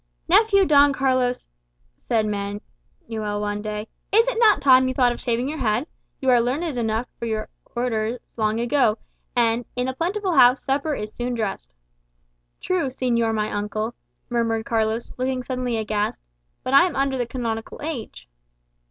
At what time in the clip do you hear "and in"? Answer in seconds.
9.35-9.87